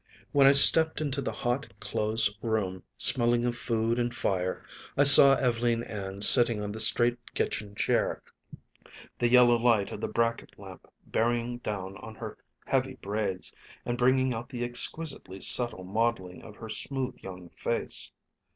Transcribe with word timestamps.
When 0.31 0.47
I 0.47 0.53
stepped 0.53 0.99
into 0.99 1.21
the 1.21 1.31
hot, 1.31 1.71
close 1.79 2.33
room, 2.41 2.81
smelling 2.97 3.45
of 3.45 3.55
food 3.55 3.99
and 3.99 4.11
fire, 4.11 4.65
I 4.97 5.03
saw 5.03 5.35
Ev'leen 5.35 5.83
Ann 5.83 6.21
sitting 6.21 6.59
on 6.59 6.71
the 6.71 6.79
straight 6.79 7.19
kitchen 7.35 7.75
chair, 7.75 8.23
the 9.19 9.27
yellow 9.29 9.59
light 9.59 9.91
of 9.91 10.01
the 10.01 10.07
bracket 10.07 10.57
lamp 10.57 10.87
bearing 11.05 11.59
down 11.59 11.97
on 11.97 12.15
her 12.15 12.39
heavy 12.65 12.95
braids 12.95 13.53
and 13.85 13.95
bringing 13.95 14.33
out 14.33 14.49
the 14.49 14.63
exquisitely 14.65 15.39
subtle 15.39 15.83
modeling 15.83 16.41
of 16.41 16.55
her 16.55 16.67
smooth 16.69 17.19
young 17.21 17.49
face. 17.49 18.09